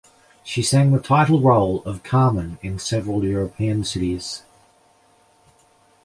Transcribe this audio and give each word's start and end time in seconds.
She 0.43 0.63
sang 0.63 0.91
the 0.93 0.99
title 0.99 1.41
role 1.41 1.83
of 1.83 2.01
"Carmen" 2.01 2.57
in 2.63 2.79
several 2.79 3.23
European 3.23 3.83
cities. 3.83 4.41